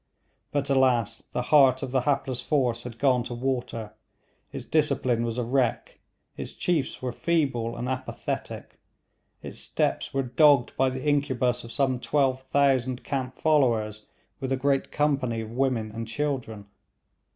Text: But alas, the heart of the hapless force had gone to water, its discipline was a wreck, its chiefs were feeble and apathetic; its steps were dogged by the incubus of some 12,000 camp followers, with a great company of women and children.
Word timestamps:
But 0.51 0.67
alas, 0.71 1.21
the 1.31 1.43
heart 1.43 1.83
of 1.83 1.91
the 1.91 2.01
hapless 2.01 2.41
force 2.41 2.81
had 2.85 2.97
gone 2.97 3.21
to 3.25 3.35
water, 3.35 3.93
its 4.51 4.65
discipline 4.65 5.23
was 5.23 5.37
a 5.37 5.43
wreck, 5.43 5.99
its 6.35 6.53
chiefs 6.53 7.03
were 7.03 7.11
feeble 7.11 7.77
and 7.77 7.87
apathetic; 7.87 8.79
its 9.43 9.59
steps 9.59 10.11
were 10.11 10.23
dogged 10.23 10.75
by 10.75 10.89
the 10.89 11.05
incubus 11.07 11.63
of 11.63 11.71
some 11.71 11.99
12,000 11.99 13.03
camp 13.03 13.35
followers, 13.35 14.07
with 14.39 14.51
a 14.51 14.57
great 14.57 14.91
company 14.91 15.41
of 15.41 15.51
women 15.51 15.91
and 15.91 16.07
children. 16.07 16.65